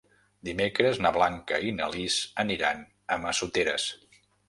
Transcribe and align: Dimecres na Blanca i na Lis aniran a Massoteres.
Dimecres 0.47 1.01
na 1.07 1.11
Blanca 1.19 1.61
i 1.69 1.75
na 1.81 1.91
Lis 1.99 2.19
aniran 2.47 2.85
a 3.17 3.23
Massoteres. 3.27 3.91